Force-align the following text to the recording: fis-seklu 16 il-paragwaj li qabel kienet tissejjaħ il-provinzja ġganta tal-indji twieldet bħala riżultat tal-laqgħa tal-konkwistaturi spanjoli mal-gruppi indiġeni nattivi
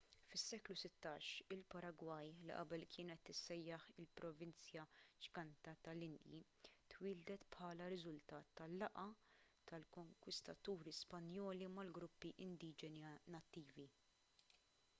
fis-seklu 0.29 0.75
16 0.81 1.51
il-paragwaj 1.55 2.21
li 2.45 2.53
qabel 2.59 2.85
kienet 2.93 3.19
tissejjaħ 3.27 3.83
il-provinzja 4.03 4.85
ġganta 5.27 5.73
tal-indji 5.87 6.39
twieldet 6.93 7.45
bħala 7.57 7.89
riżultat 7.95 8.49
tal-laqgħa 8.61 9.05
tal-konkwistaturi 9.73 10.95
spanjoli 11.03 11.69
mal-gruppi 11.75 12.33
indiġeni 12.47 13.05
nattivi 13.37 13.87